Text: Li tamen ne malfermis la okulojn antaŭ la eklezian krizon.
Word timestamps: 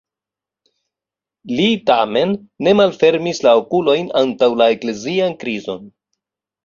Li 1.59 1.67
tamen 1.89 2.33
ne 2.67 2.73
malfermis 2.79 3.43
la 3.49 3.53
okulojn 3.63 4.09
antaŭ 4.23 4.49
la 4.63 4.71
eklezian 4.77 5.37
krizon. 5.45 5.85